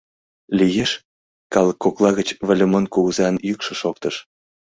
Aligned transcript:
—Лиеш?— 0.57 0.91
калык 1.53 1.77
кокла 1.83 2.09
гыч 2.19 2.29
Выльымон 2.47 2.85
кугызан 2.93 3.35
йӱкшӧ 3.47 3.73
шоктыш. 3.81 4.15